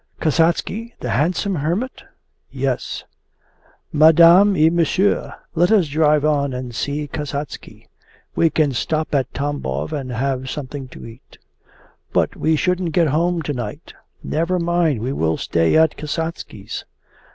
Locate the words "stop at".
8.71-9.31